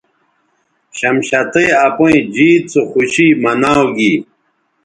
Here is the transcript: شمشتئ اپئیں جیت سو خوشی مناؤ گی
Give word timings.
شمشتئ 0.97 1.67
اپئیں 1.87 2.21
جیت 2.33 2.63
سو 2.71 2.81
خوشی 2.91 3.27
مناؤ 3.43 3.85
گی 3.95 4.13